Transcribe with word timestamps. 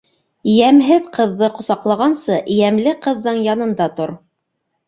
Йәмһеҙ 0.53 1.11
ҡыҙҙы 1.17 1.49
ҡосаҡлағансы, 1.59 2.39
йәмле 2.57 2.97
ҡыҙҙың 3.07 3.47
янында 3.53 3.93
тор. 4.01 4.19